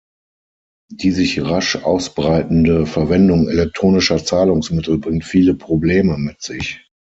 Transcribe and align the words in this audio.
Die 0.91 1.11
sich 1.11 1.43
rasch 1.43 1.75
ausbreitende 1.75 2.87
Verwendung 2.87 3.47
elektronischer 3.47 4.25
Zahlungsmittel 4.25 4.97
bringt 4.97 5.23
viele 5.25 5.53
Probleme 5.53 6.17
mit 6.17 6.41
sich. 6.41 6.87